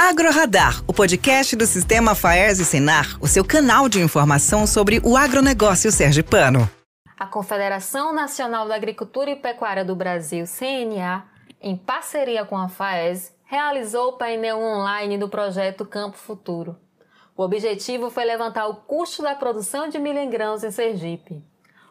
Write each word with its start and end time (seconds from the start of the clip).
AgroRadar, 0.00 0.80
o 0.86 0.92
podcast 0.92 1.56
do 1.56 1.66
Sistema 1.66 2.14
Faers 2.14 2.60
e 2.60 2.64
Senar, 2.64 3.18
o 3.20 3.26
seu 3.26 3.44
canal 3.44 3.88
de 3.88 4.00
informação 4.00 4.64
sobre 4.64 5.00
o 5.02 5.16
agronegócio 5.16 5.90
sergipano. 5.90 6.70
A 7.18 7.26
Confederação 7.26 8.14
Nacional 8.14 8.68
da 8.68 8.76
Agricultura 8.76 9.28
e 9.28 9.34
Pecuária 9.34 9.84
do 9.84 9.96
Brasil, 9.96 10.44
CNA, 10.46 11.24
em 11.60 11.76
parceria 11.76 12.44
com 12.44 12.56
a 12.56 12.68
FAES, 12.68 13.34
realizou 13.44 14.10
o 14.10 14.12
painel 14.12 14.60
online 14.60 15.18
do 15.18 15.28
projeto 15.28 15.84
Campo 15.84 16.16
Futuro. 16.16 16.76
O 17.36 17.42
objetivo 17.42 18.08
foi 18.08 18.24
levantar 18.24 18.68
o 18.68 18.76
custo 18.76 19.20
da 19.20 19.34
produção 19.34 19.88
de 19.88 19.98
milho 19.98 20.20
em 20.20 20.30
grãos 20.30 20.62
em 20.62 20.70
Sergipe. 20.70 21.42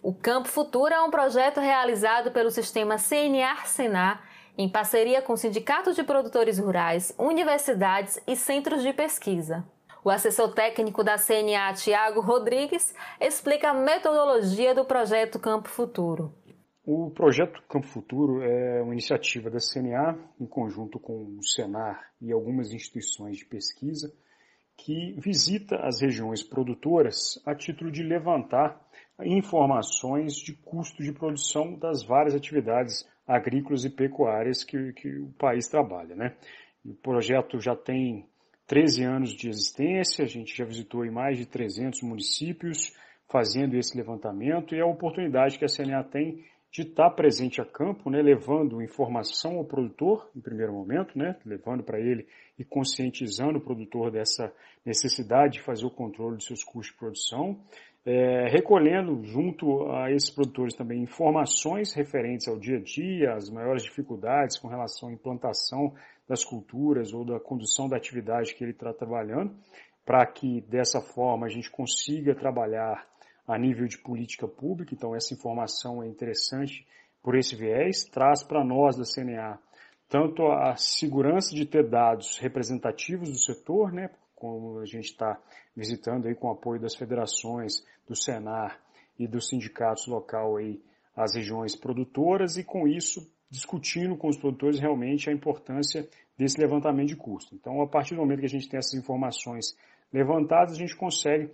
O 0.00 0.14
Campo 0.14 0.46
Futuro 0.46 0.94
é 0.94 1.00
um 1.00 1.10
projeto 1.10 1.58
realizado 1.58 2.30
pelo 2.30 2.52
sistema 2.52 2.94
CNA-Senar 2.94 4.22
em 4.58 4.68
parceria 4.68 5.22
com 5.22 5.36
sindicatos 5.36 5.94
de 5.94 6.02
produtores 6.02 6.58
rurais, 6.58 7.14
universidades 7.16 8.20
e 8.26 8.34
centros 8.34 8.82
de 8.82 8.92
pesquisa. 8.92 9.64
O 10.04 10.10
assessor 10.10 10.52
técnico 10.52 11.04
da 11.04 11.16
CNA, 11.16 11.72
Tiago 11.74 12.20
Rodrigues, 12.20 12.92
explica 13.20 13.70
a 13.70 13.74
metodologia 13.74 14.74
do 14.74 14.84
projeto 14.84 15.38
Campo 15.38 15.68
Futuro. 15.68 16.34
O 16.84 17.10
projeto 17.10 17.62
Campo 17.68 17.86
Futuro 17.86 18.42
é 18.42 18.82
uma 18.82 18.94
iniciativa 18.94 19.48
da 19.48 19.58
CNA, 19.58 20.18
em 20.40 20.46
conjunto 20.46 20.98
com 20.98 21.36
o 21.38 21.42
Senar 21.44 22.10
e 22.20 22.32
algumas 22.32 22.72
instituições 22.72 23.36
de 23.36 23.44
pesquisa, 23.44 24.12
que 24.76 25.14
visita 25.18 25.76
as 25.76 26.00
regiões 26.00 26.42
produtoras 26.42 27.40
a 27.44 27.54
título 27.54 27.92
de 27.92 28.02
levantar 28.02 28.80
informações 29.24 30.34
de 30.34 30.54
custo 30.54 31.02
de 31.02 31.12
produção 31.12 31.74
das 31.74 32.02
várias 32.02 32.34
atividades 32.34 33.06
agrícolas 33.28 33.84
e 33.84 33.90
pecuárias 33.90 34.64
que, 34.64 34.94
que 34.94 35.08
o 35.18 35.28
país 35.38 35.68
trabalha. 35.68 36.16
Né? 36.16 36.34
O 36.84 36.94
projeto 36.94 37.60
já 37.60 37.76
tem 37.76 38.26
13 38.66 39.04
anos 39.04 39.30
de 39.30 39.48
existência, 39.48 40.24
a 40.24 40.28
gente 40.28 40.56
já 40.56 40.64
visitou 40.64 41.04
em 41.04 41.10
mais 41.10 41.36
de 41.36 41.46
300 41.46 42.02
municípios 42.02 42.96
fazendo 43.30 43.76
esse 43.76 43.96
levantamento 43.96 44.74
e 44.74 44.78
é 44.78 44.80
a 44.80 44.86
oportunidade 44.86 45.58
que 45.58 45.64
a 45.64 45.68
CNA 45.68 46.02
tem 46.04 46.42
de 46.70 46.82
estar 46.82 47.10
presente 47.10 47.60
a 47.60 47.64
campo, 47.64 48.10
né, 48.10 48.20
levando 48.20 48.82
informação 48.82 49.56
ao 49.56 49.64
produtor, 49.64 50.30
em 50.36 50.40
primeiro 50.40 50.72
momento, 50.72 51.18
né, 51.18 51.36
levando 51.44 51.82
para 51.82 51.98
ele 51.98 52.26
e 52.58 52.64
conscientizando 52.64 53.58
o 53.58 53.60
produtor 53.60 54.10
dessa 54.10 54.52
necessidade 54.84 55.54
de 55.54 55.62
fazer 55.62 55.86
o 55.86 55.90
controle 55.90 56.36
de 56.36 56.44
seus 56.44 56.62
custos 56.62 56.92
de 56.92 56.98
produção, 56.98 57.58
é, 58.10 58.48
recolhendo 58.48 59.22
junto 59.22 59.90
a 59.92 60.10
esses 60.10 60.30
produtores 60.30 60.74
também 60.74 61.02
informações 61.02 61.92
referentes 61.92 62.48
ao 62.48 62.58
dia 62.58 62.78
a 62.78 62.80
dia, 62.80 63.34
as 63.34 63.50
maiores 63.50 63.82
dificuldades 63.82 64.56
com 64.56 64.66
relação 64.66 65.10
à 65.10 65.12
implantação 65.12 65.92
das 66.26 66.42
culturas 66.42 67.12
ou 67.12 67.22
da 67.22 67.38
condução 67.38 67.86
da 67.86 67.98
atividade 67.98 68.54
que 68.54 68.64
ele 68.64 68.70
está 68.70 68.94
trabalhando, 68.94 69.54
para 70.06 70.24
que 70.24 70.62
dessa 70.62 71.02
forma 71.02 71.44
a 71.44 71.50
gente 71.50 71.70
consiga 71.70 72.34
trabalhar 72.34 73.06
a 73.46 73.58
nível 73.58 73.86
de 73.86 73.98
política 73.98 74.48
pública. 74.48 74.94
Então 74.94 75.14
essa 75.14 75.34
informação 75.34 76.02
é 76.02 76.08
interessante 76.08 76.86
por 77.22 77.36
esse 77.36 77.54
viés, 77.54 78.04
traz 78.04 78.42
para 78.42 78.64
nós 78.64 78.96
da 78.96 79.04
CNA 79.04 79.58
tanto 80.08 80.46
a 80.46 80.74
segurança 80.76 81.54
de 81.54 81.66
ter 81.66 81.86
dados 81.86 82.38
representativos 82.38 83.28
do 83.28 83.36
setor, 83.36 83.92
né, 83.92 84.08
como 84.38 84.78
a 84.78 84.86
gente 84.86 85.06
está 85.06 85.36
visitando 85.74 86.28
aí 86.28 86.34
com 86.34 86.46
o 86.46 86.52
apoio 86.52 86.80
das 86.80 86.94
federações, 86.94 87.84
do 88.06 88.14
Senar 88.14 88.80
e 89.18 89.26
dos 89.26 89.48
sindicatos 89.48 90.06
local 90.06 90.56
aí, 90.56 90.80
as 91.16 91.34
regiões 91.34 91.74
produtoras 91.74 92.56
e 92.56 92.62
com 92.62 92.86
isso 92.86 93.28
discutindo 93.50 94.16
com 94.16 94.28
os 94.28 94.36
produtores 94.36 94.78
realmente 94.78 95.28
a 95.28 95.32
importância 95.32 96.08
desse 96.36 96.60
levantamento 96.60 97.08
de 97.08 97.16
custo. 97.16 97.54
Então, 97.54 97.82
a 97.82 97.88
partir 97.88 98.14
do 98.14 98.20
momento 98.20 98.40
que 98.40 98.46
a 98.46 98.50
gente 98.50 98.68
tem 98.68 98.78
essas 98.78 98.94
informações 98.94 99.76
levantadas, 100.12 100.74
a 100.74 100.78
gente 100.78 100.94
consegue 100.94 101.50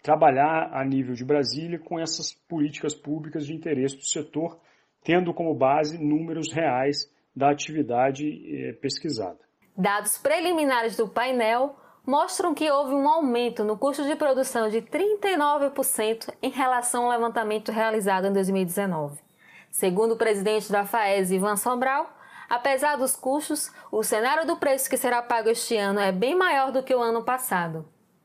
trabalhar 0.00 0.70
a 0.72 0.84
nível 0.84 1.14
de 1.14 1.24
Brasília 1.24 1.80
com 1.80 1.98
essas 1.98 2.32
políticas 2.32 2.94
públicas 2.94 3.44
de 3.44 3.54
interesse 3.54 3.96
do 3.96 4.06
setor, 4.06 4.60
tendo 5.02 5.34
como 5.34 5.52
base 5.52 5.98
números 5.98 6.52
reais 6.52 7.12
da 7.34 7.50
atividade 7.50 8.24
eh, 8.24 8.72
pesquisada. 8.74 9.40
Dados 9.76 10.18
preliminares 10.18 10.96
do 10.96 11.08
painel 11.08 11.76
mostram 12.08 12.54
que 12.54 12.70
houve 12.70 12.94
um 12.94 13.06
aumento 13.06 13.62
no 13.62 13.76
custo 13.76 14.02
de 14.02 14.16
produção 14.16 14.70
de 14.70 14.80
39% 14.80 16.30
em 16.42 16.48
relação 16.48 17.04
ao 17.04 17.10
levantamento 17.10 17.70
realizado 17.70 18.26
em 18.26 18.32
2019. 18.32 19.18
Segundo 19.70 20.12
o 20.12 20.16
presidente 20.16 20.72
da 20.72 20.86
FAES, 20.86 21.30
Ivan 21.30 21.56
Sobral, 21.56 22.08
apesar 22.48 22.96
dos 22.96 23.14
custos, 23.14 23.70
o 23.92 24.02
cenário 24.02 24.46
do 24.46 24.56
preço 24.56 24.88
que 24.88 24.96
será 24.96 25.20
pago 25.20 25.50
este 25.50 25.76
ano 25.76 26.00
é 26.00 26.10
bem 26.10 26.34
maior 26.34 26.72
do 26.72 26.82
que 26.82 26.94
o 26.94 27.02
ano 27.02 27.22
passado. 27.22 27.84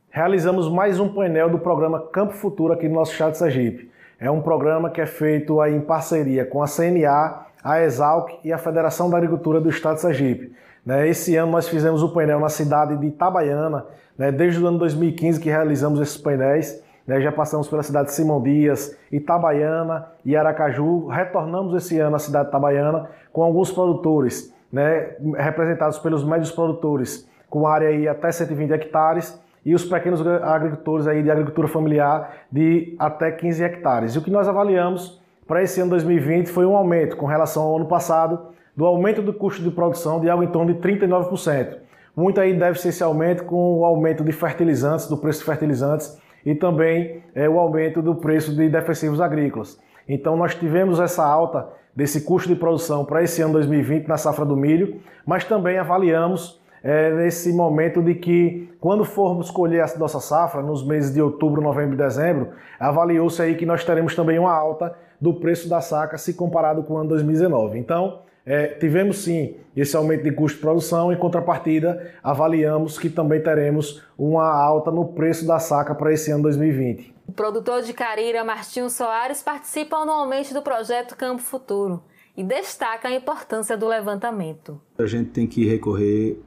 Realizamos 0.09 0.71
mais 0.71 0.97
um 0.97 1.13
painel 1.13 1.49
do 1.49 1.59
programa 1.59 2.07
Campo 2.07 2.31
Futuro 2.31 2.71
aqui 2.71 2.87
no 2.87 2.95
nosso 2.95 3.11
estado 3.11 3.33
de 3.33 3.39
Sergipe. 3.39 3.91
É 4.17 4.31
um 4.31 4.41
programa 4.41 4.91
que 4.91 5.01
é 5.01 5.05
feito 5.05 5.61
em 5.65 5.81
parceria 5.81 6.45
com 6.45 6.63
a 6.63 6.67
CNA, 6.67 7.47
a 7.61 7.81
Exalc 7.81 8.39
e 8.45 8.53
a 8.53 8.57
Federação 8.57 9.09
da 9.09 9.17
Agricultura 9.17 9.59
do 9.59 9.69
Estado 9.69 9.95
de 9.95 10.01
Sergipe. 10.01 10.55
Né? 10.85 11.07
Esse 11.07 11.35
ano 11.35 11.51
nós 11.51 11.67
fizemos 11.67 12.03
o 12.03 12.09
painel 12.09 12.39
na 12.39 12.49
cidade 12.49 12.97
de 12.97 13.07
Itabaiana, 13.07 13.85
né? 14.17 14.31
desde 14.31 14.61
o 14.61 14.67
ano 14.67 14.77
2015 14.79 15.39
que 15.39 15.49
realizamos 15.49 15.99
esses 15.99 16.17
painéis. 16.17 16.83
Né? 17.07 17.21
Já 17.21 17.31
passamos 17.31 17.67
pela 17.67 17.83
cidade 17.83 18.07
de 18.07 18.13
Simão 18.13 18.41
Dias, 18.41 18.97
Itabaiana 19.11 20.07
e 20.25 20.35
Aracaju. 20.35 21.07
Retornamos 21.07 21.73
esse 21.75 21.99
ano 21.99 22.15
à 22.15 22.19
cidade 22.19 22.45
de 22.45 22.49
Itabaiana 22.49 23.09
com 23.31 23.43
alguns 23.43 23.71
produtores, 23.71 24.53
né? 24.71 25.15
representados 25.37 25.99
pelos 25.99 26.23
médios 26.23 26.51
produtores, 26.51 27.27
com 27.49 27.67
área 27.67 27.89
aí 27.89 28.07
até 28.07 28.31
120 28.31 28.71
hectares 28.71 29.41
e 29.65 29.73
os 29.73 29.85
pequenos 29.85 30.25
agricultores 30.27 31.07
aí 31.07 31.23
de 31.23 31.31
agricultura 31.31 31.67
familiar 31.67 32.33
de 32.51 32.95
até 32.99 33.31
15 33.31 33.63
hectares. 33.63 34.15
E 34.15 34.17
o 34.17 34.21
que 34.21 34.29
nós 34.29 34.47
avaliamos 34.47 35.21
para 35.47 35.61
esse 35.61 35.79
ano 35.79 35.91
2020 35.91 36.47
foi 36.47 36.65
um 36.65 36.75
aumento 36.75 37.15
com 37.15 37.25
relação 37.25 37.63
ao 37.63 37.77
ano 37.77 37.85
passado 37.85 38.53
do 38.75 38.85
aumento 38.85 39.21
do 39.21 39.33
custo 39.33 39.63
de 39.63 39.71
produção 39.71 40.19
de 40.19 40.29
algo 40.29 40.43
em 40.43 40.47
torno 40.47 40.73
de 40.73 40.79
39%. 40.79 41.77
Muito 42.15 42.39
aí 42.39 42.53
deve 42.53 42.79
ser 42.79 42.89
esse 42.89 43.03
aumento 43.03 43.43
com 43.43 43.79
o 43.79 43.85
aumento 43.85 44.23
de 44.23 44.31
fertilizantes, 44.31 45.07
do 45.07 45.17
preço 45.17 45.39
de 45.39 45.45
fertilizantes 45.45 46.17
e 46.45 46.53
também 46.53 47.23
é, 47.33 47.49
o 47.49 47.59
aumento 47.59 48.01
do 48.01 48.15
preço 48.15 48.55
de 48.55 48.69
defensivos 48.69 49.19
agrícolas. 49.19 49.79
Então 50.07 50.35
nós 50.35 50.53
tivemos 50.53 50.99
essa 50.99 51.25
alta 51.25 51.69
desse 51.95 52.21
custo 52.21 52.49
de 52.49 52.55
produção 52.55 53.05
para 53.05 53.23
esse 53.23 53.41
ano 53.41 53.53
2020 53.53 54.07
na 54.07 54.17
safra 54.17 54.45
do 54.45 54.55
milho, 54.55 54.99
mas 55.25 55.43
também 55.45 55.77
avaliamos 55.77 56.61
é, 56.83 57.11
nesse 57.13 57.53
momento 57.53 58.01
de 58.01 58.13
que 58.15 58.69
quando 58.79 59.05
formos 59.05 59.49
colher 59.49 59.81
a 59.81 59.97
nossa 59.97 60.19
safra, 60.19 60.61
nos 60.61 60.85
meses 60.85 61.13
de 61.13 61.21
outubro, 61.21 61.61
novembro 61.61 61.93
e 61.93 61.97
dezembro, 61.97 62.49
avaliou-se 62.79 63.41
aí 63.41 63.55
que 63.55 63.65
nós 63.65 63.85
teremos 63.85 64.15
também 64.15 64.37
uma 64.37 64.53
alta 64.53 64.93
do 65.19 65.33
preço 65.35 65.69
da 65.69 65.79
saca 65.79 66.17
se 66.17 66.33
comparado 66.33 66.83
com 66.83 66.95
o 66.95 66.97
ano 66.97 67.09
2019. 67.09 67.79
Então, 67.79 68.19
é, 68.45 68.67
tivemos 68.67 69.19
sim 69.19 69.55
esse 69.75 69.95
aumento 69.95 70.23
de 70.23 70.31
custo 70.31 70.57
de 70.57 70.61
produção, 70.61 71.11
em 71.11 71.17
contrapartida, 71.17 72.13
avaliamos 72.21 72.99
que 72.99 73.09
também 73.09 73.41
teremos 73.41 74.03
uma 74.17 74.45
alta 74.45 74.91
no 74.91 75.13
preço 75.13 75.47
da 75.47 75.59
saca 75.59 75.95
para 75.95 76.11
esse 76.11 76.29
ano 76.31 76.43
2020. 76.43 77.13
O 77.27 77.31
produtor 77.31 77.81
de 77.81 77.93
Carira, 77.93 78.43
Martinho 78.43 78.89
Soares, 78.89 79.41
participa 79.41 79.95
anualmente 79.97 80.53
do 80.53 80.61
projeto 80.61 81.15
Campo 81.15 81.41
Futuro 81.41 82.03
e 82.35 82.43
destaca 82.43 83.07
a 83.07 83.15
importância 83.15 83.77
do 83.77 83.87
levantamento. 83.87 84.79
A 84.97 85.05
gente 85.05 85.29
tem 85.29 85.47
que 85.47 85.65
recorrer 85.65 86.37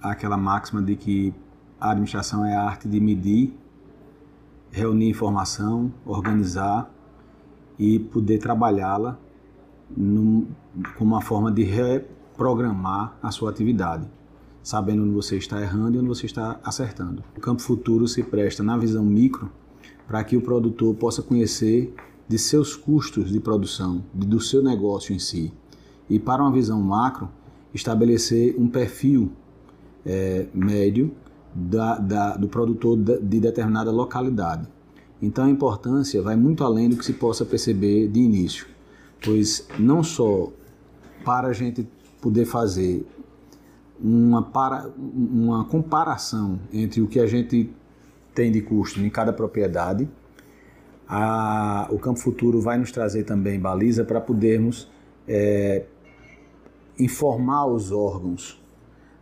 àquela 0.00 0.36
máxima 0.36 0.82
de 0.82 0.94
que 0.94 1.34
a 1.80 1.90
administração 1.90 2.44
é 2.44 2.54
a 2.54 2.62
arte 2.62 2.86
de 2.86 3.00
medir, 3.00 3.56
reunir 4.70 5.08
informação, 5.08 5.92
organizar 6.04 6.90
e 7.78 7.98
poder 7.98 8.38
trabalhá-la 8.38 9.18
num, 9.94 10.46
como 10.96 11.14
uma 11.14 11.20
forma 11.20 11.50
de 11.50 11.62
reprogramar 11.62 13.16
a 13.22 13.30
sua 13.30 13.50
atividade, 13.50 14.06
sabendo 14.62 15.02
onde 15.02 15.12
você 15.12 15.36
está 15.36 15.60
errando 15.60 15.96
e 15.96 15.98
onde 15.98 16.08
você 16.08 16.26
está 16.26 16.58
acertando. 16.64 17.22
O 17.36 17.40
campo 17.40 17.62
futuro 17.62 18.08
se 18.08 18.22
presta 18.22 18.62
na 18.62 18.76
visão 18.76 19.04
micro 19.04 19.50
para 20.06 20.22
que 20.24 20.36
o 20.36 20.40
produtor 20.40 20.94
possa 20.94 21.22
conhecer 21.22 21.94
de 22.28 22.38
seus 22.38 22.74
custos 22.74 23.30
de 23.30 23.38
produção, 23.38 24.04
do 24.12 24.40
seu 24.40 24.62
negócio 24.62 25.14
em 25.14 25.18
si. 25.18 25.52
E 26.08 26.18
para 26.18 26.42
uma 26.42 26.52
visão 26.52 26.80
macro, 26.80 27.28
estabelecer 27.72 28.54
um 28.58 28.68
perfil 28.68 29.30
é, 30.04 30.46
médio 30.54 31.12
da, 31.54 31.98
da, 31.98 32.36
do 32.36 32.48
produtor 32.48 32.96
de 32.96 33.40
determinada 33.40 33.90
localidade. 33.90 34.68
Então 35.20 35.44
a 35.44 35.50
importância 35.50 36.20
vai 36.20 36.36
muito 36.36 36.62
além 36.62 36.88
do 36.88 36.96
que 36.96 37.04
se 37.04 37.12
possa 37.12 37.44
perceber 37.44 38.08
de 38.08 38.20
início 38.20 38.66
pois 39.26 39.68
não 39.78 40.02
só 40.02 40.50
para 41.24 41.48
a 41.48 41.52
gente 41.52 41.86
poder 42.22 42.46
fazer 42.46 43.04
uma, 44.00 44.42
para, 44.42 44.88
uma 44.96 45.64
comparação 45.64 46.60
entre 46.72 47.02
o 47.02 47.08
que 47.08 47.20
a 47.20 47.26
gente 47.26 47.70
tem 48.34 48.52
de 48.52 48.62
custo 48.62 49.00
em 49.00 49.10
cada 49.10 49.32
propriedade, 49.32 50.08
a, 51.08 51.88
o 51.90 51.98
Campo 51.98 52.20
Futuro 52.20 52.60
vai 52.60 52.78
nos 52.78 52.92
trazer 52.92 53.24
também 53.24 53.58
baliza 53.58 54.04
para 54.04 54.20
podermos 54.20 54.88
é, 55.26 55.84
informar 56.98 57.66
os 57.66 57.90
órgãos 57.92 58.64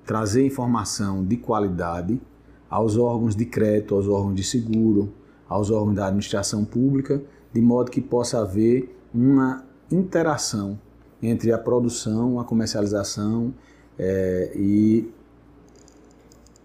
trazer 0.04 0.44
informação 0.44 1.24
de 1.24 1.36
qualidade 1.36 2.20
aos 2.68 2.96
órgãos 2.96 3.34
de 3.34 3.46
crédito, 3.46 3.94
aos 3.94 4.08
órgãos 4.08 4.34
de 4.34 4.44
seguro, 4.44 5.12
aos 5.48 5.70
órgãos 5.70 5.94
da 5.94 6.06
administração 6.06 6.64
pública, 6.64 7.22
de 7.52 7.60
modo 7.60 7.90
que 7.90 8.00
possa 8.00 8.40
haver 8.40 8.94
uma 9.14 9.64
interação 9.90 10.78
entre 11.22 11.52
a 11.52 11.58
produção, 11.58 12.38
a 12.38 12.44
comercialização 12.44 13.54
é, 13.98 14.52
e 14.54 15.10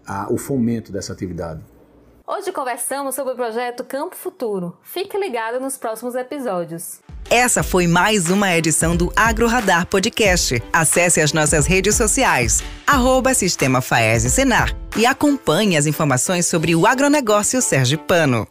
a, 0.06 0.32
o 0.32 0.36
fomento 0.36 0.92
dessa 0.92 1.12
atividade. 1.12 1.60
Hoje 2.26 2.52
conversamos 2.52 3.16
sobre 3.16 3.32
o 3.32 3.36
projeto 3.36 3.82
Campo 3.82 4.14
Futuro. 4.14 4.76
Fique 4.82 5.18
ligado 5.18 5.58
nos 5.58 5.76
próximos 5.76 6.14
episódios. 6.14 7.00
Essa 7.28 7.62
foi 7.62 7.86
mais 7.86 8.30
uma 8.30 8.56
edição 8.56 8.96
do 8.96 9.12
Agro 9.16 9.46
Radar 9.46 9.86
Podcast. 9.86 10.62
Acesse 10.72 11.20
as 11.20 11.32
nossas 11.32 11.66
redes 11.66 11.96
sociais, 11.96 12.62
arroba 12.86 13.34
Sistema 13.34 13.80
Faese 13.80 14.30
Senar 14.30 14.74
e 14.96 15.06
acompanhe 15.06 15.76
as 15.76 15.86
informações 15.86 16.46
sobre 16.46 16.74
o 16.74 16.86
agronegócio 16.86 17.60
sergipano. 17.60 18.46